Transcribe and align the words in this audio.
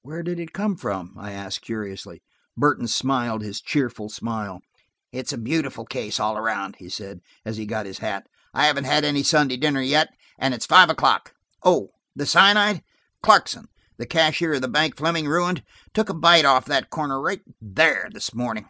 "Where 0.00 0.22
did 0.22 0.40
it 0.40 0.54
come 0.54 0.74
from?" 0.74 1.14
I 1.18 1.32
asked 1.32 1.60
curiously. 1.60 2.22
Burton 2.56 2.88
smiled 2.88 3.42
his 3.42 3.60
cheerful 3.60 4.08
smile. 4.08 4.60
"It's 5.12 5.34
a 5.34 5.36
beautiful 5.36 5.84
case, 5.84 6.18
all 6.18 6.38
around," 6.38 6.76
he 6.76 6.88
said, 6.88 7.20
as 7.44 7.58
he 7.58 7.66
got 7.66 7.84
his 7.84 7.98
hat. 7.98 8.26
"I 8.54 8.64
haven't 8.64 8.84
had 8.84 9.04
any 9.04 9.22
Sunday 9.22 9.58
dinner 9.58 9.82
yet, 9.82 10.08
and 10.38 10.54
it's 10.54 10.64
five 10.64 10.88
o'clock. 10.88 11.34
Oh–the 11.62 12.24
cyanide? 12.24 12.82
Clarkson, 13.22 13.66
the 13.98 14.06
cashier 14.06 14.54
of 14.54 14.62
the 14.62 14.66
bank 14.68 14.96
Fleming 14.96 15.28
ruined, 15.28 15.62
took 15.92 16.08
a 16.08 16.14
bite 16.14 16.46
off 16.46 16.64
that 16.64 16.88
corner 16.88 17.20
right 17.20 17.42
there, 17.60 18.08
this 18.10 18.32
morning." 18.32 18.64